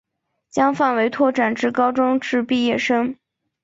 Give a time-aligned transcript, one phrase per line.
[0.49, 3.15] 将范围拓展至高中职毕业生